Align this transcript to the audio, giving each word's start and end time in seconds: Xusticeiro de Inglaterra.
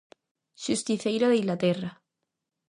Xusticeiro 0.63 1.25
de 1.29 1.39
Inglaterra. 1.41 1.91